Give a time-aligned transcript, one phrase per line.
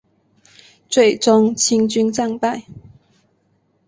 [0.89, 2.63] 最终清军战败。